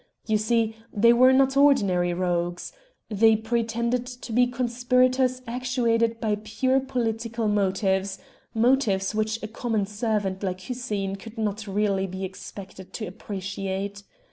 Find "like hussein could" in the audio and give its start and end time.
10.41-11.37